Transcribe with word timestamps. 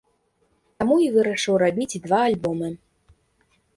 Таму 0.79 0.95
і 1.05 1.11
вырашыў 1.15 1.55
рабіць 1.65 2.01
два 2.07 2.19
альбомы. 2.31 2.69